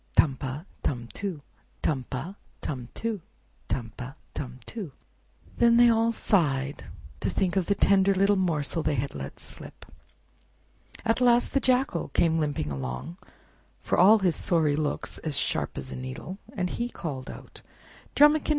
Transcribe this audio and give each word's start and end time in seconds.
Tum 0.17 0.35
pa, 0.35 0.63
tum 0.81 1.09
too; 1.13 1.43
Tum 1.83 2.05
pa, 2.09 2.33
tum 2.59 2.87
too; 2.95 3.21
Tum 3.67 3.91
pa, 3.95 4.15
tum 4.33 4.59
too!" 4.65 4.93
Then 5.59 5.77
they 5.77 5.89
all 5.89 6.11
sighed 6.11 6.85
to 7.19 7.29
think 7.29 7.55
of 7.55 7.67
the 7.67 7.75
tender 7.75 8.15
little 8.15 8.35
morsel 8.35 8.81
they 8.81 8.95
had 8.95 9.13
let 9.13 9.39
slip. 9.39 9.85
At 11.05 11.21
last 11.21 11.53
the 11.53 11.59
Jackal 11.59 12.07
came 12.15 12.39
limping 12.39 12.71
along, 12.71 13.17
for 13.83 13.95
all 13.95 14.17
his 14.17 14.35
sorry 14.35 14.75
looks 14.75 15.19
as 15.19 15.37
sharp 15.37 15.77
as 15.77 15.91
a 15.91 15.95
needle, 15.95 16.39
and 16.51 16.71
he 16.71 16.87
too 16.87 16.93
called 16.93 17.29
out— 17.29 17.61
"Drumikin! 18.15 18.49